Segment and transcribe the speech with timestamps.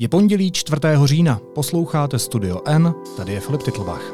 [0.00, 0.80] Je pondělí 4.
[1.04, 4.12] října, posloucháte Studio N, tady je Filip Titlbach.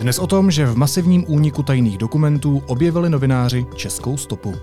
[0.00, 4.54] Dnes o tom, že v masivním úniku tajných dokumentů objevili novináři českou stopu.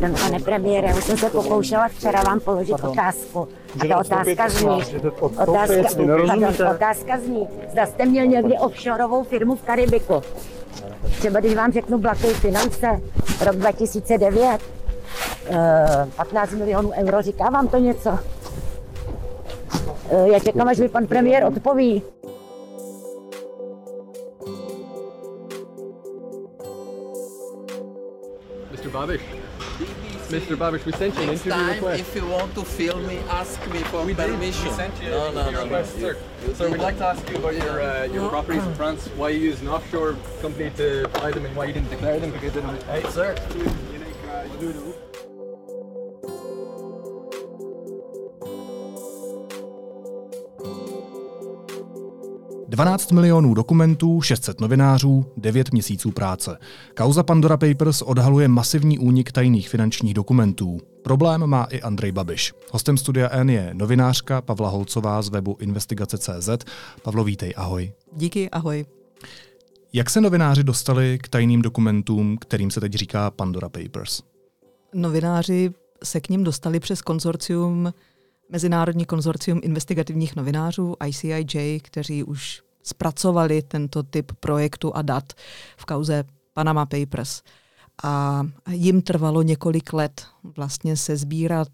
[0.00, 2.90] Pardon, pane premiére, už jsem se pokoušela včera vám položit pardon.
[2.90, 3.48] otázku.
[3.80, 4.82] A ta otázka zní,
[5.20, 10.22] otázka, pardon, otázka zní, zda jste měl někdy offshoreovou firmu v Karibiku.
[11.18, 13.00] Třeba když vám řeknu Blackay Finance,
[13.44, 14.58] rok 2009,
[16.16, 18.18] 15 milionů euro, říká vám to něco?
[20.10, 22.02] Eh, já čekám, až mi pan premiér odpoví.
[28.70, 28.88] Mr.
[28.88, 29.39] Babiš.
[30.30, 30.56] Mr.
[30.56, 32.00] Babish, we sent you an Next interview time, request.
[32.00, 34.30] if you want to film me, ask me for We did.
[34.30, 34.64] permission.
[34.68, 35.84] We sent you no, an no, interview no, no.
[35.84, 36.16] sir.
[36.46, 39.30] You So we'd like to ask you about your uh, your properties in France, why
[39.30, 42.52] you use an offshore company to buy them and why you didn't declare them because
[42.52, 42.82] they didn't.
[42.84, 43.34] Hey, sir.
[52.80, 56.58] 12 milionů dokumentů, 600 novinářů, 9 měsíců práce.
[56.94, 60.80] Kauza Pandora Papers odhaluje masivní únik tajných finančních dokumentů.
[61.02, 62.52] Problém má i Andrej Babiš.
[62.72, 66.48] Hostem studia N je novinářka Pavla Holcová z webu investigace.cz.
[67.02, 67.92] Pavlo, vítej, ahoj.
[68.12, 68.86] Díky, ahoj.
[69.92, 74.22] Jak se novináři dostali k tajným dokumentům, kterým se teď říká Pandora Papers?
[74.94, 75.70] Novináři
[76.04, 77.92] se k ním dostali přes konzorcium
[78.52, 85.32] Mezinárodní konzorcium investigativních novinářů ICIJ, kteří už zpracovali tento typ projektu a dat
[85.76, 87.42] v kauze Panama Papers.
[88.04, 91.68] A jim trvalo několik let vlastně se sbírat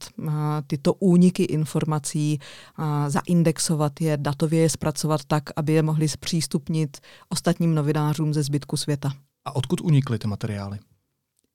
[0.66, 2.38] tyto úniky informací,
[2.76, 6.96] a zaindexovat je, datově je zpracovat tak, aby je mohli zpřístupnit
[7.28, 9.12] ostatním novinářům ze zbytku světa.
[9.44, 10.78] A odkud unikly ty materiály?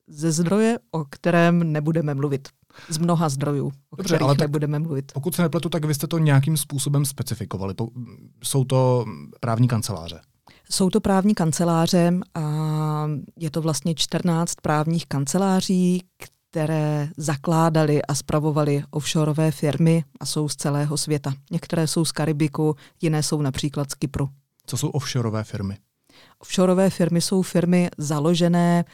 [0.07, 2.47] Ze zdroje, o kterém nebudeme mluvit.
[2.89, 5.11] Z mnoha zdrojů, o Dobře, kterých ale tak nebudeme mluvit.
[5.13, 7.73] Pokud se nepletu, tak vy jste to nějakým způsobem specifikovali.
[8.43, 9.05] Jsou to
[9.39, 10.21] právní kanceláře?
[10.69, 12.41] Jsou to právní kanceláře a
[13.39, 16.03] je to vlastně 14 právních kanceláří,
[16.51, 21.33] které zakládaly a spravovaly offshoreové firmy a jsou z celého světa.
[21.51, 24.29] Některé jsou z Karibiku, jiné jsou například z Kypru.
[24.65, 25.77] Co jsou offshoreové firmy?
[26.39, 28.85] Offshoreové firmy jsou firmy založené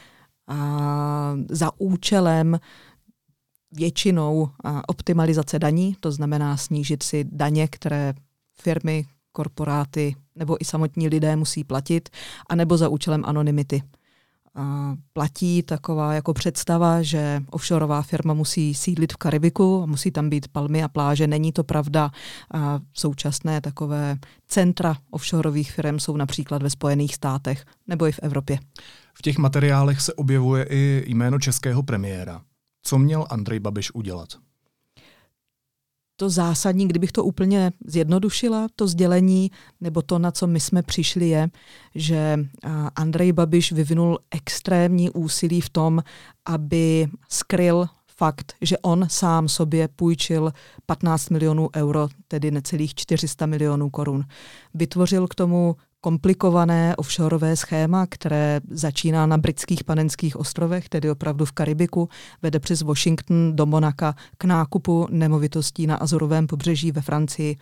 [0.48, 2.58] a za účelem
[3.72, 4.48] většinou
[4.86, 8.14] optimalizace daní, to znamená snížit si daně, které
[8.60, 12.08] firmy, korporáty nebo i samotní lidé musí platit,
[12.48, 13.82] anebo za účelem anonymity.
[14.54, 20.48] A platí taková jako představa, že offshoreová firma musí sídlit v Karibiku, musí tam být
[20.48, 21.26] palmy a pláže.
[21.26, 22.10] Není to pravda.
[22.54, 24.18] A současné takové
[24.48, 28.58] centra offshoreových firm jsou například ve Spojených státech nebo i v Evropě.
[29.14, 32.42] V těch materiálech se objevuje i jméno českého premiéra.
[32.82, 34.28] Co měl Andrej Babiš udělat?
[36.16, 39.50] To zásadní, kdybych to úplně zjednodušila, to sdělení,
[39.80, 41.48] nebo to, na co my jsme přišli, je,
[41.94, 42.38] že
[42.96, 46.02] Andrej Babiš vyvinul extrémní úsilí v tom,
[46.46, 50.52] aby skryl fakt, že on sám sobě půjčil
[50.86, 54.24] 15 milionů euro, tedy necelých 400 milionů korun.
[54.74, 55.76] Vytvořil k tomu
[56.08, 62.08] komplikované offshoreové schéma, které začíná na britských panenských ostrovech, tedy opravdu v Karibiku,
[62.42, 67.56] vede přes Washington do Monaka k nákupu nemovitostí na Azorovém pobřeží ve Francii.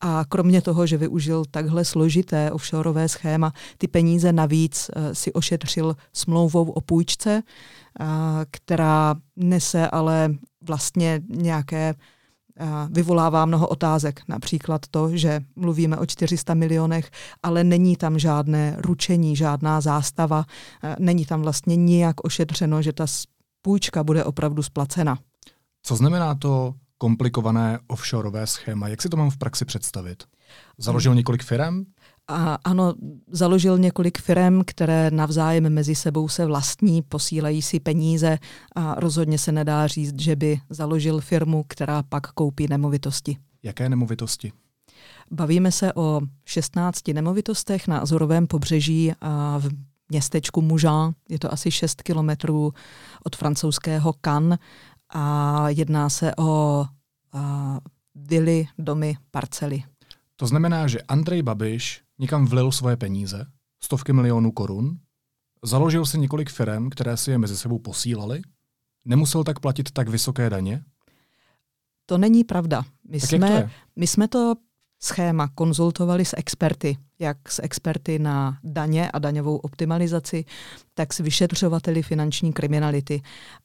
[0.00, 5.96] A kromě toho, že využil takhle složité offshoreové schéma, ty peníze navíc uh, si ošetřil
[6.12, 8.06] smlouvou o půjčce, uh,
[8.50, 11.94] která nese ale vlastně nějaké
[12.90, 14.22] vyvolává mnoho otázek.
[14.28, 17.10] Například to, že mluvíme o 400 milionech,
[17.42, 20.44] ale není tam žádné ručení, žádná zástava,
[20.98, 23.06] není tam vlastně nijak ošetřeno, že ta
[23.62, 25.18] půjčka bude opravdu splacena.
[25.82, 28.88] Co znamená to komplikované offshoreové schéma?
[28.88, 30.24] Jak si to mám v praxi představit?
[30.78, 31.84] Založil několik firm?
[32.30, 32.94] A ano,
[33.30, 38.38] založil několik firm, které navzájem mezi sebou se vlastní, posílají si peníze
[38.74, 43.36] a rozhodně se nedá říct, že by založil firmu, která pak koupí nemovitosti.
[43.62, 44.52] Jaké nemovitosti?
[45.30, 49.68] Bavíme se o 16 nemovitostech na Azorovém pobřeží a v
[50.08, 51.12] městečku Mužán.
[51.28, 52.72] Je to asi 6 kilometrů
[53.24, 54.58] od francouzského Cannes
[55.14, 56.84] a jedná se o
[57.32, 57.78] a,
[58.14, 59.82] vily, domy, parcely.
[60.36, 63.46] To znamená, že Andrej Babiš někam vlil svoje peníze,
[63.82, 64.98] stovky milionů korun,
[65.64, 68.42] založil si několik firm, které si je mezi sebou posílali,
[69.04, 70.84] nemusel tak platit tak vysoké daně?
[72.06, 72.84] To není pravda.
[73.08, 74.54] My, tak jsme, to my jsme to
[75.02, 80.44] schéma konzultovali s experty, jak s experty na daně a daňovou optimalizaci,
[80.94, 83.22] tak s vyšetřovateli finanční kriminality.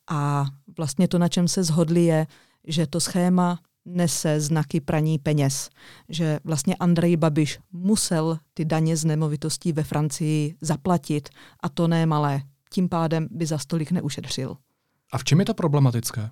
[0.09, 0.45] A
[0.77, 2.27] vlastně to, na čem se zhodli, je,
[2.67, 5.69] že to schéma nese znaky praní peněz.
[6.09, 11.29] Že vlastně Andrej Babiš musel ty daně z nemovitostí ve Francii zaplatit
[11.63, 12.41] a to ne malé.
[12.69, 14.57] Tím pádem by za stolik neušetřil.
[15.11, 16.29] A v čem je to problematické?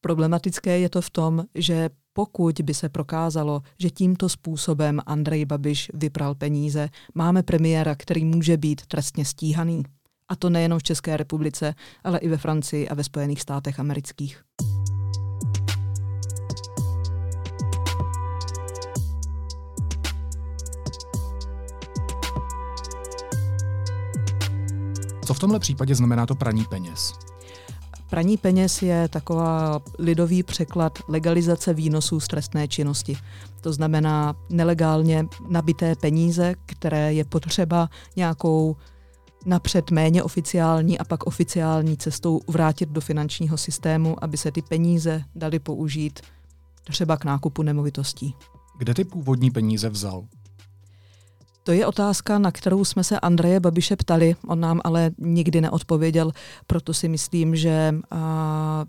[0.00, 5.90] Problematické je to v tom, že pokud by se prokázalo, že tímto způsobem Andrej Babiš
[5.94, 9.82] vypral peníze, máme premiéra, který může být trestně stíhaný.
[10.28, 11.74] A to nejenom v České republice,
[12.04, 14.42] ale i ve Francii a ve Spojených státech amerických.
[25.42, 27.12] Tomhle případě znamená to praní peněz?
[28.10, 33.16] Praní peněz je taková lidový překlad legalizace výnosů z trestné činnosti.
[33.60, 38.76] To znamená nelegálně nabité peníze, které je potřeba nějakou
[39.46, 45.24] napřed méně oficiální a pak oficiální cestou vrátit do finančního systému, aby se ty peníze
[45.34, 46.20] daly použít
[46.84, 48.34] třeba k nákupu nemovitostí.
[48.78, 50.24] Kde ty původní peníze vzal?
[51.64, 56.32] To je otázka, na kterou jsme se Andreje Babiše ptali, on nám ale nikdy neodpověděl,
[56.66, 58.84] proto si myslím, že a,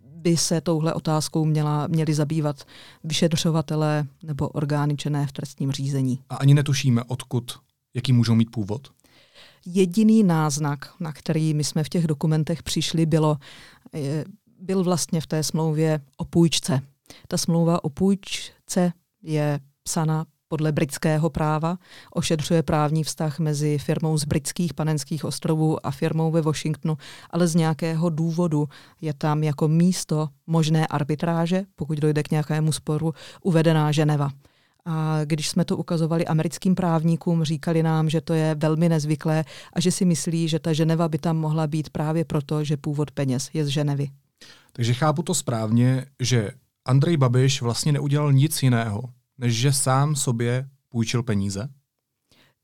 [0.00, 2.64] by se touhle otázkou měla, měli zabývat
[3.04, 6.18] vyšetřovatelé nebo orgány činné v trestním řízení.
[6.28, 7.52] A ani netušíme, odkud,
[7.94, 8.88] jaký můžou mít původ?
[9.66, 13.36] Jediný náznak, na který my jsme v těch dokumentech přišli, bylo,
[14.60, 16.80] byl vlastně v té smlouvě o půjčce.
[17.28, 18.92] Ta smlouva o půjčce
[19.22, 21.78] je psaná podle britského práva,
[22.14, 26.98] ošetřuje právní vztah mezi firmou z britských panenských ostrovů a firmou ve Washingtonu,
[27.30, 28.68] ale z nějakého důvodu
[29.00, 34.30] je tam jako místo možné arbitráže, pokud dojde k nějakému sporu, uvedená Ženeva.
[34.84, 39.80] A když jsme to ukazovali americkým právníkům, říkali nám, že to je velmi nezvyklé a
[39.80, 43.50] že si myslí, že ta Ženeva by tam mohla být právě proto, že původ peněz
[43.54, 44.10] je z Ženevy.
[44.72, 46.50] Takže chápu to správně, že
[46.84, 49.02] Andrej Babiš vlastně neudělal nic jiného,
[49.42, 51.68] než že sám sobě půjčil peníze?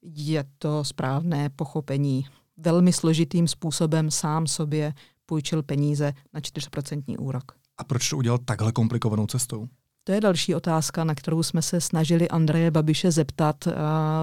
[0.03, 2.27] Je to správné pochopení.
[2.57, 4.95] Velmi složitým způsobem sám sobě
[5.27, 7.53] půjčil peníze na 4% úrok.
[7.79, 9.69] A proč to udělal takhle komplikovanou cestou?
[10.09, 13.69] To je další otázka, na kterou jsme se snažili Andreje Babiše zeptat.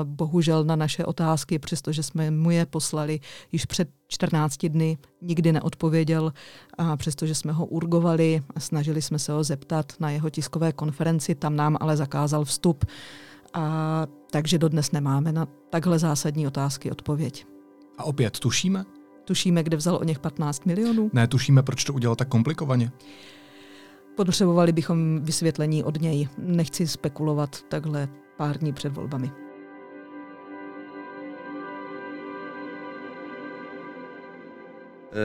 [0.03, 3.19] Bohužel na naše otázky, přestože jsme mu je poslali
[3.51, 6.33] již před 14 dny, nikdy neodpověděl,
[6.77, 11.35] a přestože jsme ho urgovali a snažili jsme se ho zeptat na jeho tiskové konferenci,
[11.35, 12.85] tam nám ale zakázal vstup.
[13.53, 17.45] A takže dodnes nemáme na takhle zásadní otázky odpověď.
[17.97, 18.85] A opět tušíme?
[19.25, 21.09] Tušíme, kde vzal o něch 15 milionů?
[21.13, 22.91] Ne, tušíme, proč to udělal tak komplikovaně.
[24.15, 26.27] Potřebovali bychom vysvětlení od něj.
[26.37, 28.07] Nechci spekulovat takhle
[28.37, 29.44] pár dní před volbami.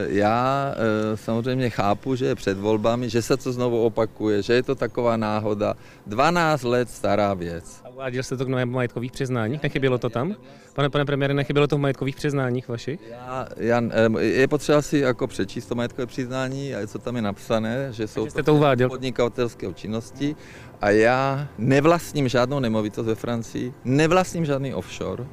[0.07, 4.63] Já eh, samozřejmě chápu, že je před volbami, že se to znovu opakuje, že je
[4.63, 5.73] to taková náhoda.
[6.07, 7.81] 12 let stará věc.
[7.83, 9.63] A uváděl jste to k novému majetkových přiznáních?
[9.63, 10.35] Nechybělo to tam?
[10.73, 12.99] Pane, pane premiére, nechybělo to v majetkových přiznáních vašich?
[13.09, 13.81] Já, já,
[14.19, 18.29] je potřeba si jako přečíst to majetkové přiznání, a co tam je napsané, že jsou
[18.29, 18.89] jste to uváděl.
[18.89, 20.35] podnikatelské činnosti
[20.81, 25.25] a já nevlastním žádnou nemovitost ve Francii, nevlastním žádný offshore,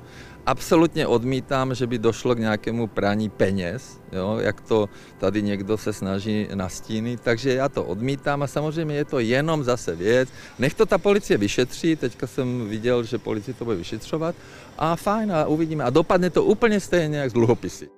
[0.49, 4.89] absolutně odmítám, že by došlo k nějakému praní peněz, jo, jak to
[5.19, 9.97] tady někdo se snaží nastínit, takže já to odmítám a samozřejmě je to jenom zase
[9.97, 10.29] věc.
[10.59, 14.35] Nech to ta policie vyšetří, teďka jsem viděl, že policie to bude vyšetřovat
[14.79, 15.85] a fajn a uvidíme.
[15.85, 17.89] A dopadne to úplně stejně jak z dluhopisy.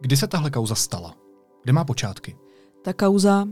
[0.00, 1.14] Kdy se tahle kauza stala?
[1.62, 2.36] Kde má počátky?
[2.82, 3.44] Ta kauza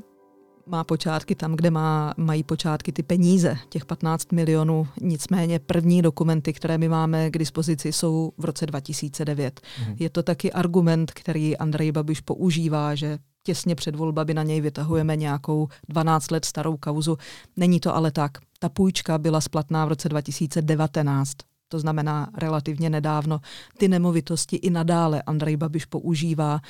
[0.69, 4.89] má počátky tam, kde má, mají počátky ty peníze, těch 15 milionů.
[5.01, 9.61] Nicméně první dokumenty, které my máme k dispozici, jsou v roce 2009.
[9.81, 9.97] Mhm.
[9.99, 15.17] Je to taky argument, který Andrej Babiš používá, že těsně před volbami na něj vytahujeme
[15.17, 17.19] nějakou 12 let starou kauzu.
[17.57, 18.39] Není to ale tak.
[18.59, 21.37] Ta půjčka byla splatná v roce 2019
[21.69, 23.41] to znamená relativně nedávno,
[23.79, 26.61] ty nemovitosti i nadále Andrej Babiš používá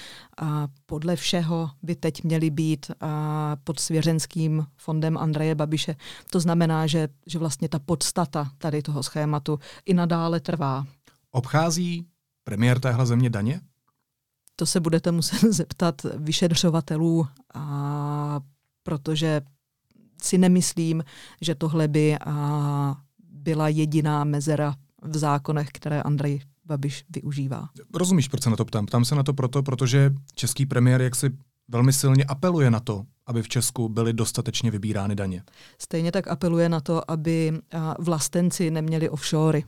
[0.40, 5.96] a podle všeho by teď měly být a pod svěřenským fondem Andreje Babiše.
[6.30, 10.86] To znamená, že, že vlastně ta podstata tady toho schématu i nadále trvá.
[11.30, 12.06] Obchází
[12.44, 13.60] premiér téhle země daně?
[14.56, 18.40] To se budete muset zeptat vyšetřovatelů, a
[18.82, 19.40] protože
[20.22, 21.04] si nemyslím,
[21.40, 27.68] že tohle by a byla jediná mezera v zákonech, které Andrej Babiš využívá.
[27.94, 28.86] Rozumíš, proč se na to ptám?
[28.86, 31.30] Ptám se na to proto, protože český premiér jaksi
[31.68, 35.42] velmi silně apeluje na to, aby v Česku byly dostatečně vybírány daně.
[35.78, 37.52] Stejně tak apeluje na to, aby
[37.98, 39.64] vlastenci neměli offshory.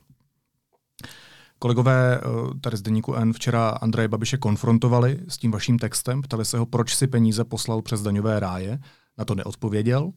[1.59, 2.21] Kolegové eh,
[2.61, 6.67] tady z Deníku N včera Andreje Babiše konfrontovali s tím vaším textem, ptali se ho,
[6.67, 8.79] proč si peníze poslal přes daňové ráje.
[9.19, 10.13] Na to neodpověděl.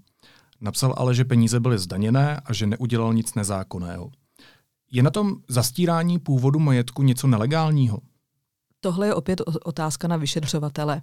[0.62, 4.12] Napsal ale, že peníze byly zdaněné a že neudělal nic nezákonného.
[4.96, 8.00] Je na tom zastírání původu majetku něco nelegálního?
[8.80, 11.02] Tohle je opět otázka na vyšetřovatele.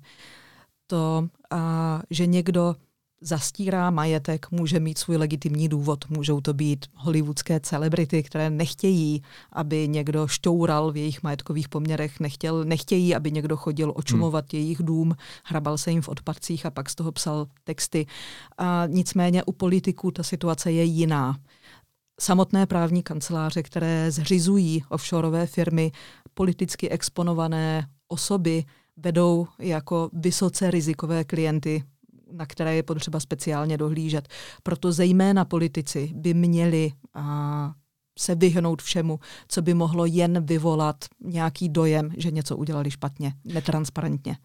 [0.86, 2.76] To, a, že někdo
[3.20, 6.04] zastírá majetek, může mít svůj legitimní důvod.
[6.08, 12.64] Můžou to být hollywoodské celebrity, které nechtějí, aby někdo šťoural v jejich majetkových poměrech, nechtěl,
[12.64, 14.60] nechtějí, aby někdo chodil očumovat hmm.
[14.60, 18.06] jejich dům, hrabal se jim v odpadcích a pak z toho psal texty.
[18.58, 21.36] A nicméně u politiků ta situace je jiná.
[22.20, 25.92] Samotné právní kanceláře, které zřizují offshoreové firmy,
[26.34, 28.64] politicky exponované osoby,
[28.96, 31.84] vedou jako vysoce rizikové klienty
[32.32, 34.28] na které je potřeba speciálně dohlížet.
[34.62, 37.74] Proto zejména politici by měli a,
[38.18, 44.36] se vyhnout všemu, co by mohlo jen vyvolat nějaký dojem, že něco udělali špatně, netransparentně.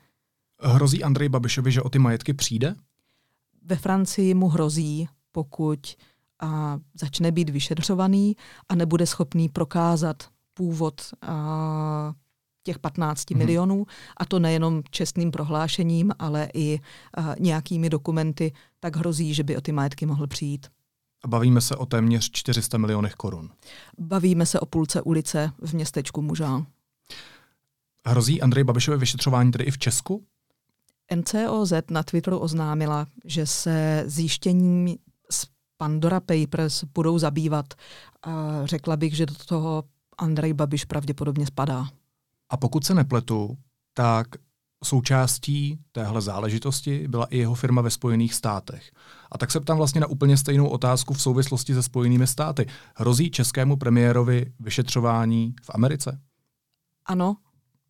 [0.61, 2.75] Hrozí Andrej Babišovi, že o ty majetky přijde?
[3.65, 5.79] Ve Francii mu hrozí, pokud
[6.45, 8.35] a, začne být vyšetřovaný
[8.69, 10.23] a nebude schopný prokázat
[10.53, 12.13] původ a,
[12.63, 13.37] těch 15 hmm.
[13.39, 13.85] milionů,
[14.17, 16.79] a to nejenom čestným prohlášením, ale i
[17.17, 20.67] uh, nějakými dokumenty, tak hrozí, že by o ty majetky mohl přijít.
[21.23, 23.49] A bavíme se o téměř 400 milionech korun.
[23.99, 26.65] Bavíme se o půlce ulice v městečku Mužán.
[28.07, 30.25] Hrozí Andrej Babišové vyšetřování tedy i v Česku?
[31.15, 34.97] NCOZ na Twitteru oznámila, že se zjištěním
[35.77, 37.73] Pandora Papers budou zabývat.
[38.23, 39.83] A řekla bych, že do toho
[40.17, 41.87] Andrej Babiš pravděpodobně spadá.
[42.49, 43.57] A pokud se nepletu,
[43.93, 44.27] tak
[44.83, 48.91] součástí téhle záležitosti byla i jeho firma ve Spojených státech.
[49.31, 52.65] A tak se ptám vlastně na úplně stejnou otázku v souvislosti se Spojenými státy.
[52.95, 56.19] Hrozí českému premiérovi vyšetřování v Americe?
[57.05, 57.37] Ano,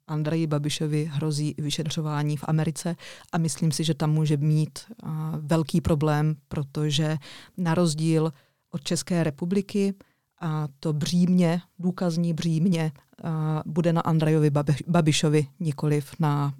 [0.07, 2.95] Andreji Babišovi hrozí vyšetřování v Americe
[3.31, 7.17] a myslím si, že tam může mít uh, velký problém, protože
[7.57, 8.31] na rozdíl
[8.71, 9.93] od České republiky
[10.41, 12.91] a to břímě, důkazní břímě,
[13.65, 14.51] bude na Andrejovi
[14.87, 16.53] Babišovi, nikoliv na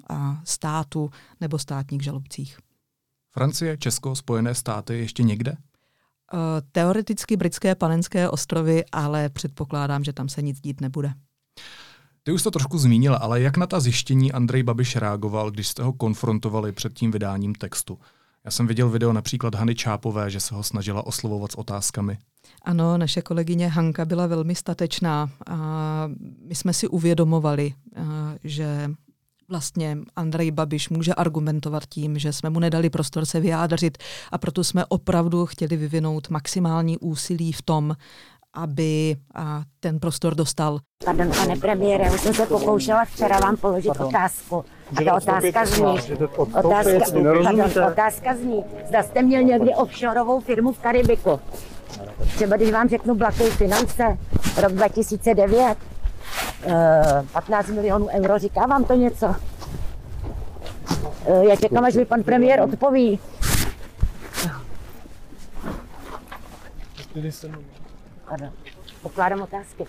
[0.44, 1.10] státu
[1.42, 2.58] nebo státních žalobcích.
[3.32, 5.58] Francie, Česko, Spojené státy ještě někde?
[6.72, 11.14] Teoreticky britské panenské ostrovy, ale předpokládám, že tam se nic dít nebude.
[12.28, 15.84] Ty už to trošku zmínila, ale jak na ta zjištění Andrej Babiš reagoval, když jste
[15.84, 18.00] ho konfrontovali před tím vydáním textu?
[18.46, 22.18] Já jsem viděl video například Hany Čápové, že se ho snažila oslovovat s otázkami.
[22.62, 25.30] Ano, naše kolegyně Hanka byla velmi statečná.
[25.48, 26.10] A
[26.48, 27.74] my jsme si uvědomovali,
[28.44, 28.92] že
[29.50, 33.98] vlastně Andrej Babiš může argumentovat tím, že jsme mu nedali prostor se vyjádřit
[34.32, 37.96] a proto jsme opravdu chtěli vyvinout maximální úsilí v tom,
[38.56, 40.80] aby a, ten prostor dostal.
[41.06, 44.66] Pardon, pane premiére, už jsem se pokoušela včera vám položit otázku.
[44.98, 45.86] A ta otázka zní,
[46.54, 47.00] otázka,
[47.44, 51.40] pardon, otázka zní, zda jste měl někdy offshoreovou firmu v Karibiku.
[52.36, 54.18] Třeba když vám řeknu Blackey Finance,
[54.62, 55.78] rok 2009,
[57.32, 59.36] 15 eh, milionů euro, říká vám to něco?
[61.26, 63.20] Eh, já čekám, až mi pan premiér odpoví.
[68.30, 68.52] Pardon,
[69.02, 69.86] pokládám otázky.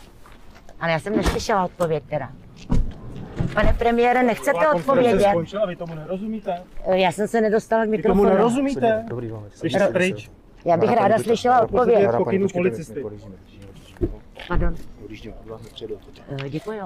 [0.80, 2.32] Ale já jsem neslyšela odpověď teda.
[3.54, 5.30] Pane premiére, nechcete odpovědět?
[5.30, 6.62] Skončila, vy tomu nerozumíte?
[6.84, 8.22] Eh, já jsem se nedostala k mikrofonu.
[8.22, 9.04] Vy tomu nerozumíte?
[9.08, 9.44] Dobrý vám.
[9.54, 10.30] Slyšte pryč.
[10.64, 12.08] Já bych ráda slyšela odpověď.
[12.16, 13.04] Pokynu policisty.
[14.48, 14.74] Pardon.
[16.28, 16.80] Eh, děkuji.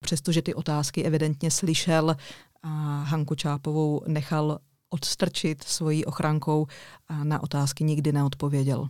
[0.00, 2.16] Přestože ty otázky evidentně slyšel,
[2.62, 2.68] a
[3.02, 4.58] Hanku Čápovou nechal
[4.90, 6.66] odstrčit svojí ochrankou
[7.08, 8.88] a na otázky nikdy neodpověděl.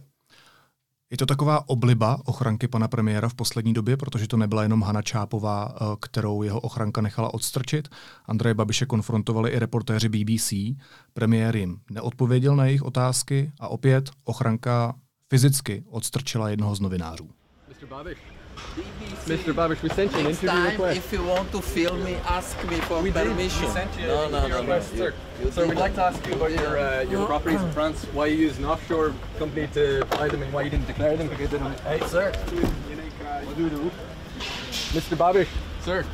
[1.15, 5.03] Je to taková obliba ochranky pana premiéra v poslední době, protože to nebyla jenom Hana
[5.03, 7.89] Čápová, eh, kterou jeho ochranka nechala odstrčit.
[8.27, 10.77] Andreje Babiše konfrontovali i reportéři BBC.
[11.13, 14.95] Premiér jim neodpověděl na jejich otázky a opět ochranka
[15.31, 17.31] fyzicky odstrčila jednoho z novinářů.
[17.69, 17.87] Mr.
[19.25, 19.55] Mr.
[19.55, 20.99] Babish, we sent you an interview time, request.
[20.99, 23.61] If you want to film me, ask me for we permission.
[23.63, 23.69] Did.
[23.69, 24.99] We sent you no, no, no, request, no.
[24.99, 25.15] sir.
[25.39, 28.05] You, you sir, we'd like to ask you about your uh, your properties in France.
[28.13, 31.29] Why you use an offshore company to buy them, and why you didn't declare them
[31.29, 31.81] because they don't.
[31.81, 32.33] Hey, sir.
[32.33, 33.91] What do you do?
[34.93, 35.17] Mr.
[35.17, 35.49] Babish,
[35.81, 36.05] sir.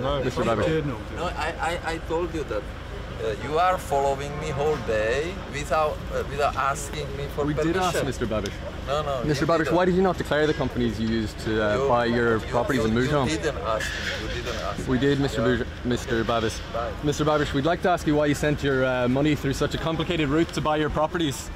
[0.00, 0.44] No, Mr.
[0.44, 0.84] Babish.
[1.16, 2.62] No, I, I, I told you that
[3.22, 7.72] Uh, you are following me whole day without uh, without asking me for We permission.
[7.72, 8.26] did ask Mr.
[8.26, 8.52] Babish.
[8.88, 9.14] No, no.
[9.32, 9.46] Mr.
[9.46, 12.32] Babish, why did you not declare the companies you used to uh, You- buy your
[12.38, 13.26] you- properties you, in Moujon?
[13.30, 14.26] You didn't ask me.
[14.26, 15.06] You didn't ask We me.
[15.06, 15.38] did, Mr.
[15.38, 15.46] Yeah.
[15.48, 16.24] Buj- Mr.
[16.24, 16.56] Babish.
[16.74, 16.94] Right.
[17.04, 17.24] Mr.
[17.24, 19.78] Babish, we'd like to ask you why you sent your uh, money through such a
[19.78, 21.50] complicated route to buy your properties.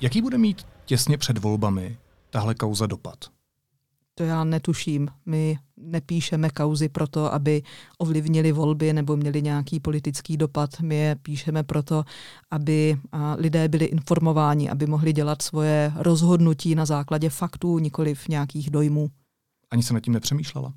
[0.00, 1.98] Jaký bude mít těsně před volbami
[2.30, 3.18] tahle kauza dopad?
[4.14, 5.08] To já netuším.
[5.26, 7.62] My nepíšeme kauzy proto, aby
[7.98, 10.80] ovlivnili volby nebo měli nějaký politický dopad.
[10.80, 12.04] My je píšeme proto,
[12.50, 12.96] aby
[13.36, 19.10] lidé byli informováni, aby mohli dělat svoje rozhodnutí na základě faktů, nikoliv nějakých dojmů.
[19.70, 20.74] Ani se nad tím nepřemýšlela?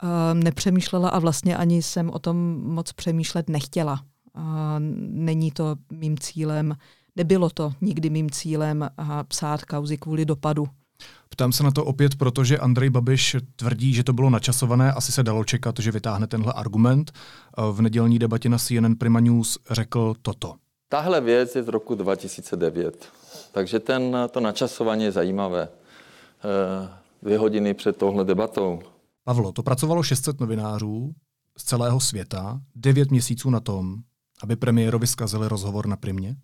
[0.00, 4.04] A, nepřemýšlela a vlastně ani jsem o tom moc přemýšlet nechtěla.
[4.34, 4.76] A,
[5.10, 6.76] není to mým cílem,
[7.16, 10.66] nebylo to nikdy mým cílem a, psát kauzy kvůli dopadu.
[11.34, 14.92] Ptám se na to opět, protože Andrej Babiš tvrdí, že to bylo načasované.
[14.92, 17.12] Asi se dalo čekat, že vytáhne tenhle argument.
[17.72, 20.54] V nedělní debatě na CNN Prima News řekl toto.
[20.88, 23.08] Tahle věc je z roku 2009,
[23.52, 25.68] takže ten, to načasování je zajímavé.
[26.44, 26.88] Eh,
[27.22, 28.82] Dvě hodiny před touhle debatou.
[29.24, 31.14] Pavlo, to pracovalo 600 novinářů
[31.58, 33.96] z celého světa devět měsíců na tom,
[34.42, 36.36] aby premiérovi zkazili rozhovor na Primě?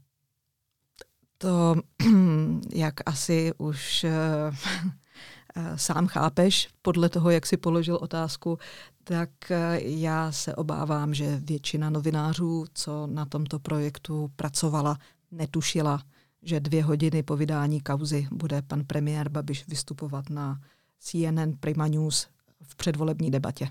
[1.42, 1.76] To,
[2.74, 8.58] jak asi už uh, sám chápeš, podle toho, jak si položil otázku,
[9.04, 14.98] tak uh, já se obávám, že většina novinářů, co na tomto projektu pracovala,
[15.30, 16.02] netušila,
[16.42, 20.60] že dvě hodiny po vydání kauzy bude pan premiér Babiš vystupovat na
[20.98, 22.28] CNN Prima News
[22.62, 23.68] v předvolební debatě.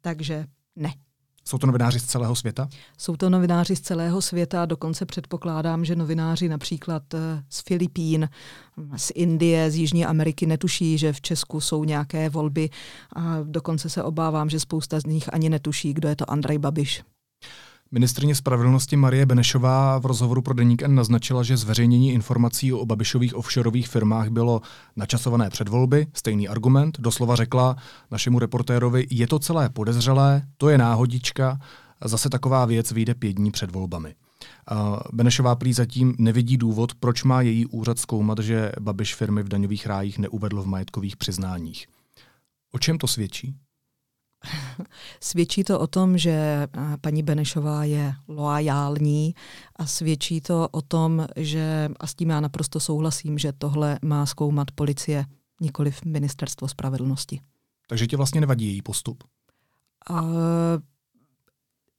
[0.00, 0.46] Takže
[0.76, 1.07] ne.
[1.48, 2.68] Jsou to novináři z celého světa?
[2.98, 8.28] Jsou to novináři z celého světa, dokonce předpokládám, že novináři například eh, z Filipín,
[8.96, 12.70] z Indie, z Jižní Ameriky netuší, že v Česku jsou nějaké volby
[13.16, 17.02] a dokonce se obávám, že spousta z nich ani netuší, kdo je to Andrej Babiš.
[17.90, 23.34] Ministrině spravedlnosti Marie Benešová v rozhovoru pro Deník N naznačila, že zveřejnění informací o Babišových
[23.34, 24.60] offshoreových firmách bylo
[24.96, 26.06] načasované před volby.
[26.14, 27.00] Stejný argument.
[27.00, 27.76] Doslova řekla
[28.10, 31.58] našemu reportérovi, je to celé podezřelé, to je náhodička,
[32.04, 34.14] zase taková věc vyjde pět dní před volbami.
[35.12, 39.86] Benešová prý zatím nevidí důvod, proč má její úřad zkoumat, že Babiš firmy v daňových
[39.86, 41.86] rájích neuvedl v majetkových přiznáních.
[42.72, 43.54] O čem to svědčí?
[45.20, 46.68] Svědčí to o tom, že
[47.00, 49.34] paní Benešová je loajální
[49.76, 54.26] a svědčí to o tom, že, a s tím já naprosto souhlasím, že tohle má
[54.26, 55.24] zkoumat policie,
[55.60, 57.40] nikoliv ministerstvo spravedlnosti.
[57.88, 59.24] Takže ti vlastně nevadí její postup?
[60.10, 60.22] A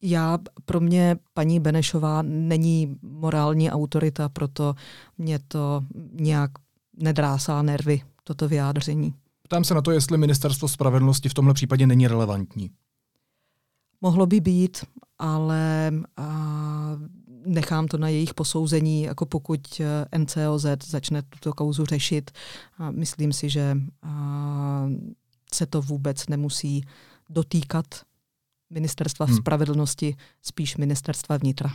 [0.01, 4.75] já, pro mě paní Benešová není morální autorita, proto
[5.17, 6.51] mě to nějak
[6.97, 9.13] nedrásá nervy, toto vyjádření.
[9.49, 12.69] Ptám se na to, jestli ministerstvo spravedlnosti v tomhle případě není relevantní.
[14.01, 14.85] Mohlo by být,
[15.19, 16.97] ale a,
[17.45, 19.81] nechám to na jejich posouzení, jako pokud
[20.17, 22.31] NCOZ začne tuto kauzu řešit.
[22.77, 24.89] A myslím si, že a,
[25.53, 26.83] se to vůbec nemusí
[27.29, 27.85] dotýkat
[28.69, 29.37] ministerstva hmm.
[29.37, 31.73] spravedlnosti, spíš ministerstva vnitra.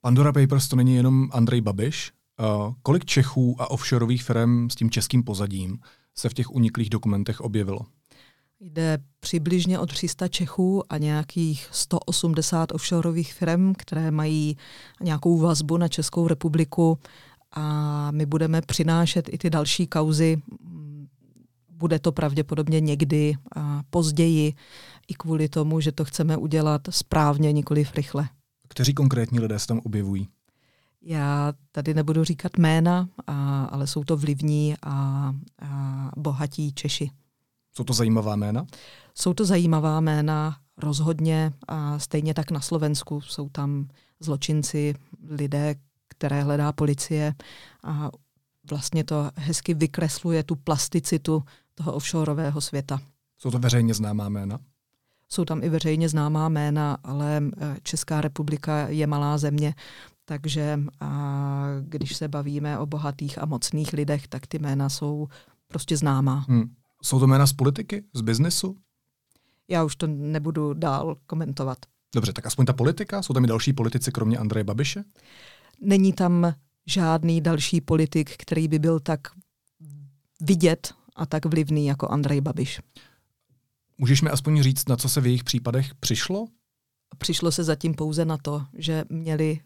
[0.00, 2.12] Pandora Papers to není jenom Andrej Babiš.
[2.40, 5.78] Uh, kolik Čechů a offshoreových firm s tím českým pozadím
[6.18, 7.80] se v těch uniklých dokumentech objevilo?
[8.60, 14.56] Jde přibližně o 300 Čechů a nějakých 180 offshoreových firm, které mají
[15.02, 16.98] nějakou vazbu na Českou republiku
[17.52, 20.42] a my budeme přinášet i ty další kauzy.
[21.68, 24.54] Bude to pravděpodobně někdy a později,
[25.08, 28.28] i kvůli tomu, že to chceme udělat správně, nikoliv rychle.
[28.68, 30.28] Kteří konkrétní lidé se tam objevují?
[31.02, 34.92] Já tady nebudu říkat jména, a, ale jsou to vlivní a,
[35.62, 37.10] a bohatí Češi.
[37.72, 38.66] Jsou to zajímavá jména?
[39.14, 41.52] Jsou to zajímavá jména, rozhodně.
[41.68, 43.88] A stejně tak na Slovensku jsou tam
[44.20, 44.94] zločinci,
[45.28, 45.74] lidé,
[46.08, 47.34] které hledá policie.
[47.84, 48.10] A
[48.70, 51.42] vlastně to hezky vykresluje tu plasticitu
[51.74, 53.00] toho offshoreového světa.
[53.38, 54.58] Jsou to veřejně známá jména?
[55.28, 57.42] Jsou tam i veřejně známá jména, ale
[57.82, 59.74] Česká republika je malá země,
[60.30, 65.28] takže a když se bavíme o bohatých a mocných lidech, tak ty jména jsou
[65.68, 66.44] prostě známá.
[66.48, 66.74] Hmm.
[67.02, 68.76] Jsou to jména z politiky, z biznesu?
[69.68, 71.78] Já už to nebudu dál komentovat.
[72.14, 73.22] Dobře, tak aspoň ta politika?
[73.22, 75.04] Jsou tam i další politici, kromě Andreje Babiše?
[75.80, 76.54] Není tam
[76.86, 79.20] žádný další politik, který by byl tak
[80.40, 82.80] vidět a tak vlivný jako Andrej Babiš.
[83.98, 86.46] Můžeš mi aspoň říct, na co se v jejich případech přišlo?
[87.18, 89.60] Přišlo se zatím pouze na to, že měli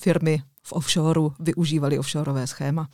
[0.00, 2.88] firmy v offshoreu, využívali offshoreové schéma.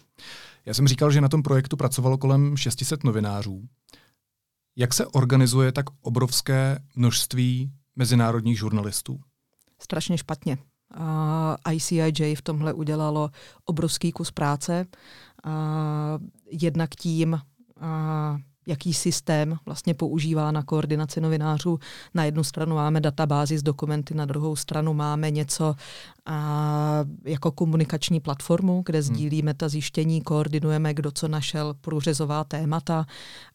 [0.67, 3.69] Já jsem říkal, že na tom projektu pracovalo kolem 600 novinářů.
[4.77, 9.21] Jak se organizuje tak obrovské množství mezinárodních žurnalistů?
[9.83, 10.59] Strašně špatně.
[10.97, 13.31] Uh, ICIJ v tomhle udělalo
[13.65, 14.87] obrovský kus práce.
[15.47, 15.53] Uh,
[16.51, 21.79] jednak tím, uh, jaký systém vlastně používá na koordinaci novinářů.
[22.14, 25.75] Na jednu stranu máme databázi s dokumenty, na druhou stranu máme něco
[26.27, 29.07] a, jako komunikační platformu, kde hmm.
[29.07, 33.07] sdílíme ta zjištění, koordinujeme, kdo co našel, průřezová témata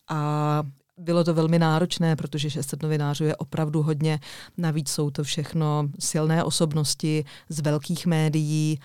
[0.09, 0.63] a
[0.97, 4.19] bylo to velmi náročné, protože 600 novinářů je opravdu hodně.
[4.57, 8.79] Navíc jsou to všechno silné osobnosti z velkých médií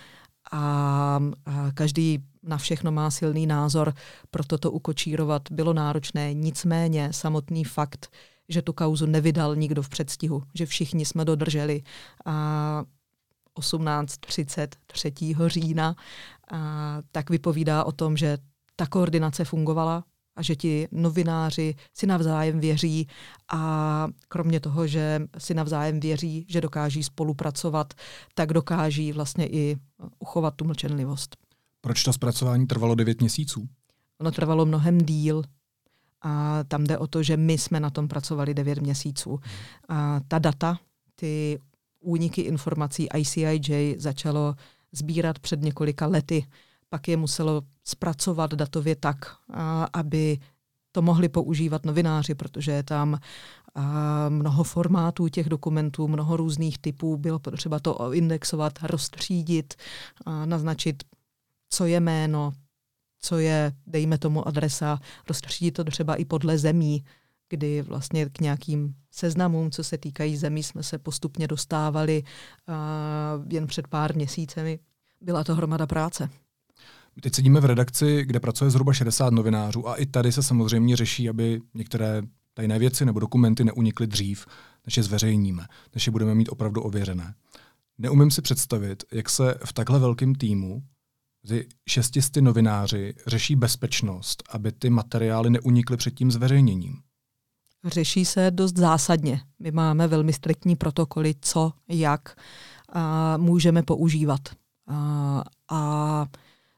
[0.52, 1.20] a,
[1.74, 3.94] každý na všechno má silný názor,
[4.30, 6.34] proto to ukočírovat bylo náročné.
[6.34, 8.08] Nicméně samotný fakt,
[8.48, 11.82] že tu kauzu nevydal nikdo v předstihu, že všichni jsme dodrželi
[12.24, 12.84] a
[13.58, 15.48] 18.33.
[15.48, 15.94] října,
[16.50, 18.38] a tak vypovídá o tom, že
[18.76, 20.04] ta koordinace fungovala,
[20.36, 23.08] a že ti novináři si navzájem věří
[23.52, 27.94] a kromě toho, že si navzájem věří, že dokáží spolupracovat,
[28.34, 29.76] tak dokáží vlastně i
[30.18, 31.36] uchovat tu mlčenlivost.
[31.80, 33.68] Proč to zpracování trvalo 9 měsíců?
[34.20, 35.42] Ono trvalo mnohem díl.
[36.24, 39.40] A tam jde o to, že my jsme na tom pracovali 9 měsíců.
[39.88, 40.78] A ta data,
[41.14, 41.58] ty
[42.00, 44.54] úniky informací ICIJ začalo
[44.92, 46.46] sbírat před několika lety.
[46.88, 49.36] Pak je muselo zpracovat datově tak,
[49.92, 50.38] aby
[50.92, 53.18] to mohli používat novináři, protože je tam
[54.28, 57.16] mnoho formátů těch dokumentů, mnoho různých typů.
[57.16, 59.74] Bylo potřeba to indexovat, rozstřídit,
[60.44, 61.02] naznačit
[61.70, 62.52] co je jméno,
[63.20, 67.04] co je, dejme tomu, adresa, rozstřídit to třeba i podle zemí,
[67.48, 72.22] kdy vlastně k nějakým seznamům, co se týkají zemí, jsme se postupně dostávali
[73.48, 74.78] jen před pár měsícemi.
[75.20, 76.30] Byla to hromada práce.
[77.20, 81.28] Teď sedíme v redakci, kde pracuje zhruba 60 novinářů a i tady se samozřejmě řeší,
[81.28, 82.22] aby některé
[82.54, 84.46] tajné věci nebo dokumenty neunikly dřív,
[84.86, 87.34] než je zveřejníme, než je budeme mít opravdu ověřené.
[87.98, 90.82] Neumím si představit, jak se v takhle velkém týmu
[91.44, 97.00] Mezi šestisty novináři řeší bezpečnost, aby ty materiály neunikly před tím zveřejněním.
[97.84, 99.40] Řeší se dost zásadně.
[99.58, 102.36] My máme velmi striktní protokoly, co, jak
[102.92, 104.40] a můžeme používat.
[104.86, 106.26] A, a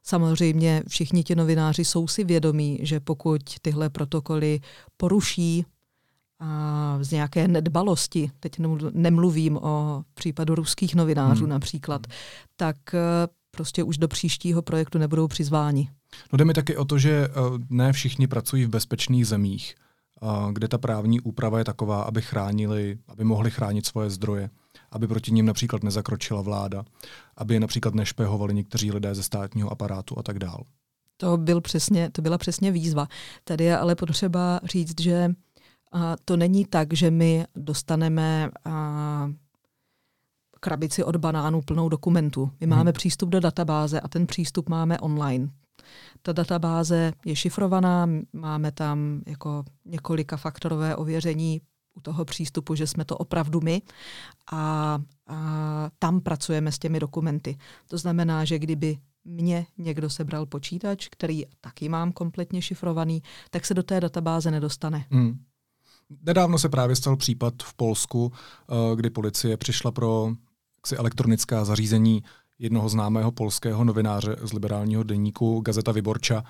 [0.04, 4.60] samozřejmě všichni ti novináři jsou si vědomí, že pokud tyhle protokoly
[4.96, 5.64] poruší
[6.40, 8.56] a z nějaké nedbalosti, teď
[8.92, 11.50] nemluvím o případu ruských novinářů hmm.
[11.50, 12.06] například,
[12.56, 12.76] tak
[13.50, 15.90] prostě už do příštího projektu nebudou přizváni.
[16.32, 17.30] No jde mi taky o to, že eh,
[17.70, 19.74] ne všichni pracují v bezpečných zemích,
[20.52, 24.50] kde ta právní úprava je taková, aby chránili, aby mohli chránit svoje zdroje,
[24.94, 26.84] aby proti ním například nezakročila vláda,
[27.36, 30.64] aby je například nešpehovali někteří lidé ze státního aparátu a tak dál.
[31.16, 33.08] To, byl přesně, to byla přesně výzva.
[33.44, 35.30] Tady je ale potřeba říct, že
[35.92, 39.30] a to není tak, že my dostaneme a,
[40.60, 42.50] krabici od banánů plnou dokumentů.
[42.60, 42.76] My hmm.
[42.76, 45.48] máme přístup do databáze a ten přístup máme online.
[46.22, 51.60] Ta databáze je šifrovaná, máme tam jako několika faktorové ověření
[51.94, 53.82] u toho přístupu, že jsme to opravdu my
[54.52, 57.56] a, a tam pracujeme s těmi dokumenty.
[57.88, 63.74] To znamená, že kdyby mě někdo sebral počítač, který taky mám kompletně šifrovaný, tak se
[63.74, 65.06] do té databáze nedostane.
[65.10, 65.38] Hmm.
[66.22, 70.32] Nedávno se právě stal případ v Polsku, eh, kdy policie přišla pro
[70.96, 72.22] elektronická zařízení
[72.58, 76.44] jednoho známého polského novináře z liberálního denníku Gazeta Vyborča.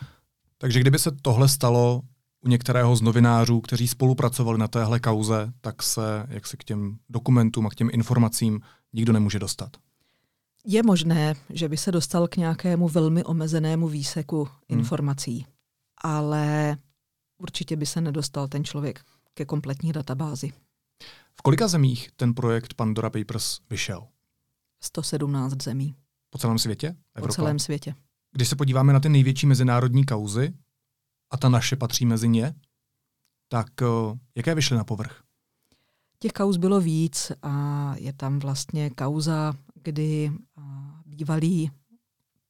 [0.58, 2.02] Takže kdyby se tohle stalo
[2.44, 6.98] u některého z novinářů, kteří spolupracovali na téhle kauze, tak se jak se k těm
[7.08, 8.60] dokumentům a k těm informacím
[8.92, 9.76] nikdo nemůže dostat.
[10.66, 14.78] Je možné, že by se dostal k nějakému velmi omezenému výseku hmm.
[14.78, 15.46] informací,
[16.02, 16.76] ale
[17.38, 19.00] určitě by se nedostal ten člověk
[19.34, 20.52] ke kompletní databázi.
[21.36, 24.06] V kolika zemích ten projekt Pandora Papers vyšel?
[24.82, 25.94] 117 zemí.
[26.30, 26.86] Po celém světě?
[27.14, 27.26] Evropa.
[27.26, 27.94] Po celém světě.
[28.32, 30.54] Když se podíváme na ty největší mezinárodní kauzy,
[31.34, 32.54] a ta naše patří mezi ně,
[33.48, 35.22] tak uh, jaké vyšly na povrch?
[36.18, 40.64] Těch kauz bylo víc a je tam vlastně kauza, kdy uh,
[41.06, 41.70] bývalý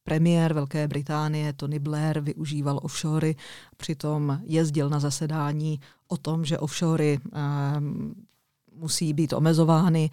[0.03, 3.35] premiér Velké Británie Tony Blair využíval offshory,
[3.77, 7.39] přitom jezdil na zasedání o tom, že offshory uh,
[8.73, 10.09] musí být omezovány.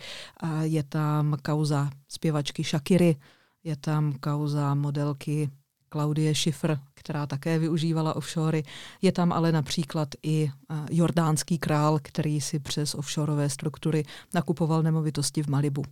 [0.63, 3.17] Je tam kauza zpěvačky Shakiry,
[3.65, 5.51] je tam kauza modelky
[5.93, 8.63] Klaudie Schiffer, která také využívala offshory.
[9.03, 10.51] Je tam ale například i
[10.91, 15.83] jordánský král, který si přes offshoreové struktury nakupoval nemovitosti v Malibu.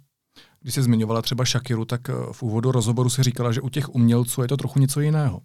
[0.60, 3.94] Když se zmiňovala třeba Shakiru, tak e, v úvodu rozhovoru si říkala, že u těch
[3.94, 5.40] umělců je to trochu něco jiného.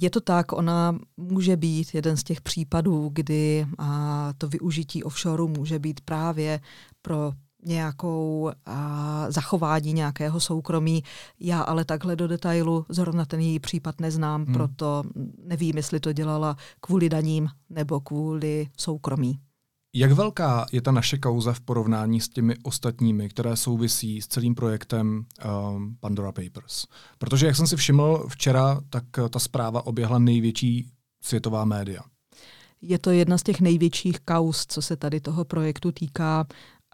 [0.00, 3.66] Je to tak, ona může být jeden z těch případů, kdy
[4.38, 6.60] to využití offshoreu může být právě
[7.02, 7.32] pro
[7.64, 11.02] nějakou a, zachování nějakého soukromí.
[11.40, 14.54] Já ale takhle do detailu zrovna ten její případ neznám, hmm.
[14.54, 15.02] proto
[15.44, 19.38] nevím, jestli to dělala kvůli daním nebo kvůli soukromí.
[19.94, 24.54] Jak velká je ta naše kauza v porovnání s těmi ostatními, které souvisí s celým
[24.54, 25.24] projektem
[25.74, 26.84] um, Pandora Papers?
[27.18, 30.90] Protože, jak jsem si všiml včera, tak ta zpráva oběhla největší
[31.22, 32.00] světová média.
[32.82, 36.46] Je to jedna z těch největších kauz, co se tady toho projektu týká.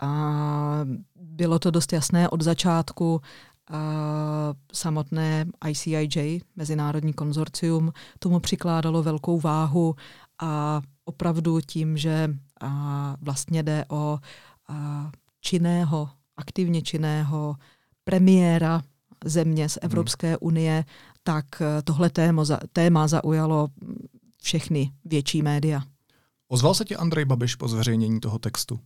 [0.05, 3.21] A bylo to dost jasné od začátku.
[3.71, 3.81] A
[4.73, 9.95] samotné ICIJ, Mezinárodní konzorcium, tomu přikládalo velkou váhu
[10.43, 14.19] a opravdu tím, že a vlastně jde o
[14.69, 17.57] a činného, aktivně činného
[18.05, 18.83] premiéra
[19.25, 20.37] země z Evropské hmm.
[20.41, 20.85] unie,
[21.23, 21.45] tak
[21.85, 23.69] tohle téma, téma zaujalo
[24.43, 25.83] všechny větší média.
[26.49, 28.81] Ozval se ti Andrej Babiš po zveřejnění toho textu?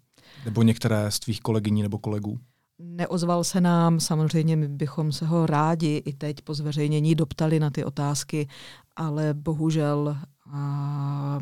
[0.44, 2.38] Nebo některé z tvých kolegyní nebo kolegů?
[2.78, 7.70] Neozval se nám, samozřejmě my bychom se ho rádi i teď po zveřejnění doptali na
[7.70, 8.48] ty otázky,
[8.96, 10.18] ale bohužel
[10.52, 11.38] a,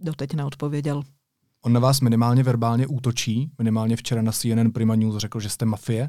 [0.00, 1.02] doteď neodpověděl.
[1.62, 5.64] On na vás minimálně verbálně útočí, minimálně včera na CNN Prima News řekl, že jste
[5.64, 6.08] mafie.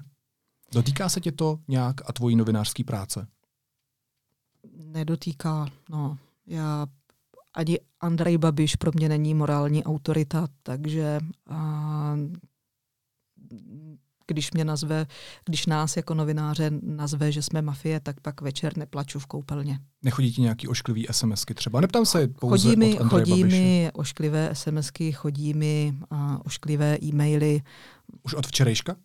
[0.73, 3.27] Dotýká se tě to nějak a tvojí novinářský práce?
[4.77, 6.17] Nedotýká, no.
[6.47, 6.87] Já
[7.53, 12.15] ani Andrej Babiš pro mě není morální autorita, takže a,
[14.27, 15.07] když mě nazve,
[15.45, 19.79] když nás jako novináře nazve, že jsme mafie, tak pak večer neplaču v koupelně.
[20.01, 21.81] Nechodí ti nějaký ošklivý SMSky třeba?
[21.81, 23.57] Neptám se pouze chodí mi, od chodí Babiše.
[23.57, 27.61] mi ošklivé SMSky, chodí mi a, ošklivé e-maily.
[28.23, 28.95] Už od včerejška?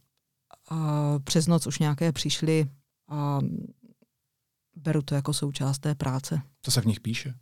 [0.70, 2.66] A, přes noc už nějaké přišly
[3.08, 3.38] a
[4.76, 6.42] beru to jako součást té práce.
[6.62, 7.34] Co se v nich píše?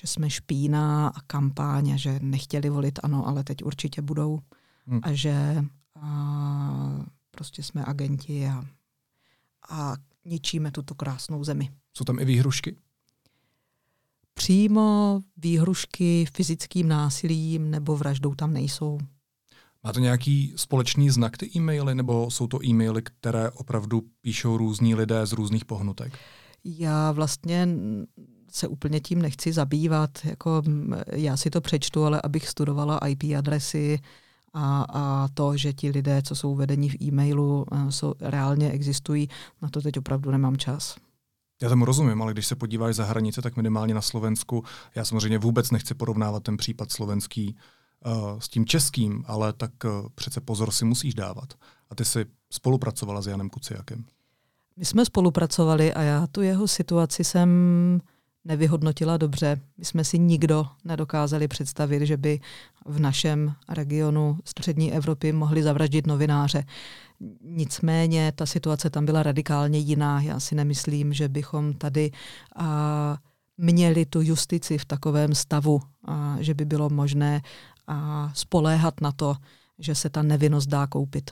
[0.00, 4.40] Že jsme špína a kampáň a že nechtěli volit ano, ale teď určitě budou.
[4.86, 5.00] Hmm.
[5.02, 5.64] A že
[6.00, 8.64] a prostě jsme agenti a,
[9.70, 11.70] a ničíme tuto krásnou zemi.
[11.94, 12.76] Jsou tam i výhrušky?
[14.34, 18.98] Přímo výhrušky fyzickým násilím nebo vraždou tam nejsou.
[19.84, 24.94] Má to nějaký společný znak ty e-maily, nebo jsou to e-maily, které opravdu píšou různí
[24.94, 26.18] lidé z různých pohnutek?
[26.64, 27.68] Já vlastně
[28.56, 30.10] se úplně tím nechci zabývat.
[30.24, 30.62] Jako,
[31.12, 33.98] já si to přečtu, ale abych studovala IP adresy,
[34.58, 39.28] a, a to, že ti lidé, co jsou vedeni v e-mailu, eh, jsou, reálně existují,
[39.62, 40.96] na to teď opravdu nemám čas.
[41.62, 44.64] Já tomu rozumím, ale když se podíváš za hranice, tak minimálně na Slovensku,
[44.94, 47.56] já samozřejmě vůbec nechci porovnávat ten případ slovenský
[48.06, 51.54] uh, s tím českým, ale tak uh, přece pozor si musíš dávat.
[51.90, 54.04] A ty jsi spolupracovala s Janem Kuciakem.
[54.76, 57.50] My jsme spolupracovali a já tu jeho situaci jsem
[58.46, 59.60] nevyhodnotila dobře.
[59.78, 62.40] My jsme si nikdo nedokázali představit, že by
[62.84, 66.64] v našem regionu střední Evropy mohli zavraždit novináře.
[67.40, 70.20] Nicméně ta situace tam byla radikálně jiná.
[70.20, 72.10] Já si nemyslím, že bychom tady
[72.56, 73.16] a,
[73.58, 77.42] měli tu justici v takovém stavu, a, že by bylo možné
[77.86, 79.36] a, spoléhat na to,
[79.78, 81.30] že se ta nevinnost dá koupit.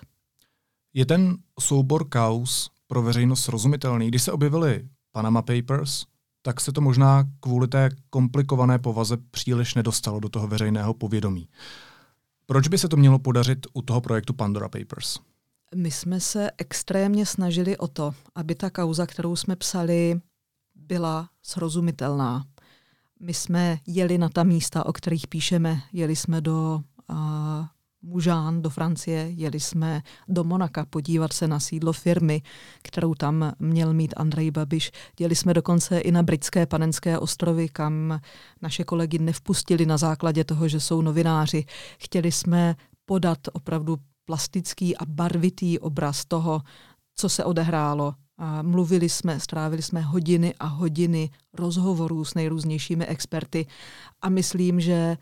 [0.94, 4.08] Je ten soubor kaus pro veřejnost srozumitelný?
[4.08, 6.04] Když se objevily Panama Papers,
[6.46, 11.48] tak se to možná kvůli té komplikované povaze příliš nedostalo do toho veřejného povědomí.
[12.46, 15.18] Proč by se to mělo podařit u toho projektu Pandora Papers?
[15.74, 20.20] My jsme se extrémně snažili o to, aby ta kauza, kterou jsme psali,
[20.74, 22.44] byla srozumitelná.
[23.20, 26.82] My jsme jeli na ta místa, o kterých píšeme, jeli jsme do
[28.06, 32.42] Mužán do Francie, jeli jsme do Monaka podívat se na sídlo firmy,
[32.82, 34.90] kterou tam měl mít Andrej Babiš.
[35.20, 38.20] Jeli jsme dokonce i na britské panenské ostrovy, kam
[38.62, 41.64] naše kolegy nevpustili na základě toho, že jsou novináři.
[41.98, 46.62] Chtěli jsme podat opravdu plastický a barvitý obraz toho,
[47.16, 48.14] co se odehrálo.
[48.38, 53.66] A mluvili jsme, strávili jsme hodiny a hodiny rozhovorů s nejrůznějšími experty
[54.22, 55.16] a myslím, že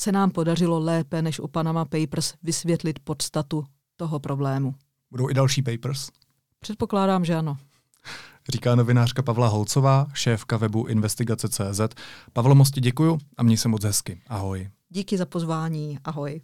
[0.00, 3.64] se nám podařilo lépe než u Panama Papers vysvětlit podstatu
[3.96, 4.74] toho problému.
[5.10, 6.08] Budou i další papers?
[6.60, 7.56] Předpokládám, že ano.
[8.52, 11.80] Říká novinářka Pavla Holcová, šéfka webu investigace.cz.
[12.32, 14.22] Pavlo, moc ti děkuju a měj se moc hezky.
[14.28, 14.70] Ahoj.
[14.88, 15.98] Díky za pozvání.
[16.04, 16.40] Ahoj.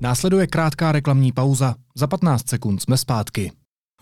[0.00, 1.74] Následuje krátká reklamní pauza.
[1.94, 3.52] Za 15 sekund jsme zpátky.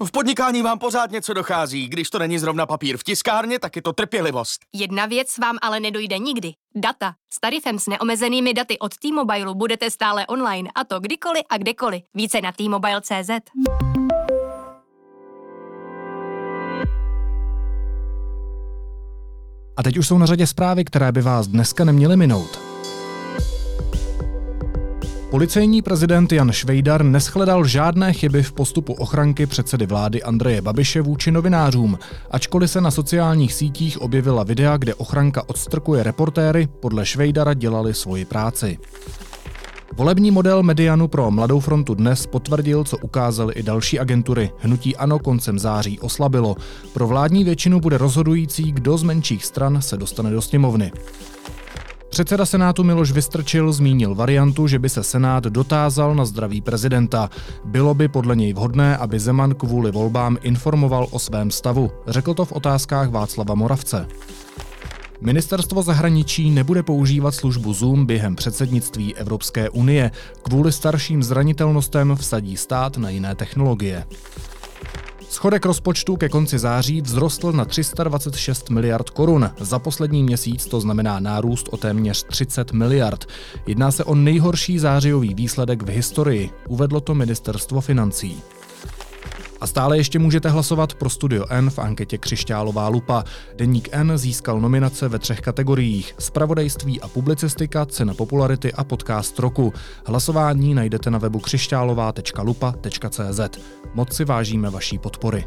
[0.04, 1.88] V podnikání vám pořád něco dochází.
[1.88, 4.60] Když to není zrovna papír v tiskárně, tak je to trpělivost.
[4.74, 6.52] Jedna věc vám ale nedojde nikdy.
[6.74, 7.14] Data.
[7.32, 12.02] S tarifem s neomezenými daty od T-Mobile budete stále online, a to kdykoliv a kdekoliv.
[12.14, 13.30] Více na T-Mobile.cz.
[19.76, 22.75] A teď už jsou na řadě zprávy, které by vás dneska neměly minout.
[25.36, 31.30] Policejní prezident Jan Švejdar neschledal žádné chyby v postupu ochranky předsedy vlády Andreje Babiše vůči
[31.30, 31.98] novinářům,
[32.30, 38.24] ačkoliv se na sociálních sítích objevila videa, kde ochranka odstrkuje reportéry, podle Švejdara dělali svoji
[38.24, 38.78] práci.
[39.96, 44.50] Volební model Medianu pro Mladou frontu dnes potvrdil, co ukázaly i další agentury.
[44.58, 46.56] Hnutí ANO koncem září oslabilo.
[46.92, 50.92] Pro vládní většinu bude rozhodující, kdo z menších stran se dostane do sněmovny.
[52.16, 57.30] Předseda Senátu Miloš Vystrčil zmínil variantu, že by se Senát dotázal na zdraví prezidenta.
[57.64, 61.90] Bylo by podle něj vhodné, aby Zeman kvůli volbám informoval o svém stavu.
[62.06, 64.06] Řekl to v otázkách Václava Moravce.
[65.20, 70.10] Ministerstvo zahraničí nebude používat službu Zoom během předsednictví Evropské unie.
[70.42, 74.04] Kvůli starším zranitelnostem vsadí stát na jiné technologie.
[75.28, 79.50] Schodek rozpočtu ke konci září vzrostl na 326 miliard korun.
[79.60, 83.24] Za poslední měsíc to znamená nárůst o téměř 30 miliard.
[83.66, 88.42] Jedná se o nejhorší zářijový výsledek v historii, uvedlo to ministerstvo financí.
[89.60, 93.24] A stále ještě můžete hlasovat pro Studio N v anketě Křišťálová lupa.
[93.56, 96.14] Deník N získal nominace ve třech kategoriích.
[96.18, 99.72] Spravodajství a publicistika, cena popularity a podcast roku.
[100.06, 103.40] Hlasování najdete na webu křišťálová.lupa.cz.
[103.94, 105.44] Moc si vážíme vaší podpory.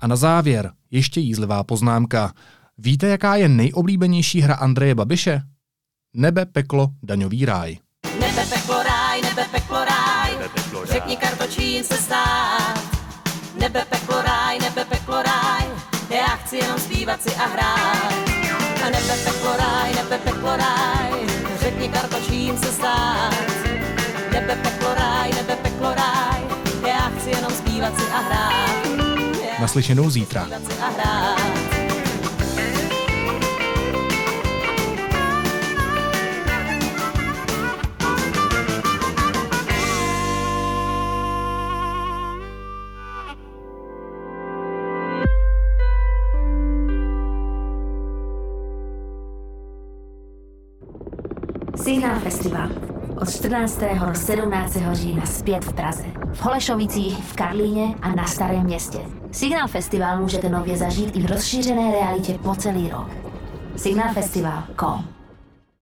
[0.00, 2.32] A na závěr ještě jízlivá poznámka.
[2.82, 5.40] Víte, jaká je nejoblíbenější hra Andreje Babiše?
[6.14, 7.76] Nebe, peklo, daňový ráj.
[8.20, 10.92] Nebe, peklo, ráj, nebe, peklo, ráj, nebe, peklo, ráj.
[10.92, 12.80] řekni karto, čím se stát.
[13.60, 15.64] Nebe, peklo, ráj, nebe, peklo, ráj,
[16.10, 18.12] já chci jenom zpívat si a hrát.
[18.84, 21.10] A nebe, peklo, ráj, nebe, peklo, ráj,
[21.60, 23.34] řekni karto, čím se stát.
[24.32, 26.40] Nebe, peklo, ráj, nebe, peklo, ráj,
[26.88, 28.86] já chci jenom zpívat si a hrát.
[29.60, 30.42] Naslyšenou zítra.
[30.42, 31.39] Zpívat si a hrát.
[51.90, 52.68] Signál Festival
[53.20, 53.80] od 14.
[53.80, 54.76] do 17.
[54.92, 58.98] října zpět v Praze, v Holešovicích, v Karlíně a na Starém městě.
[59.32, 63.08] Signál Festival můžete nově zažít i v rozšířené realitě po celý rok.
[63.76, 65.19] Signálfestival.com